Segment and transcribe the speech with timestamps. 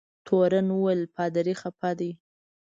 [0.25, 2.11] تورن وویل پادري خفه دی.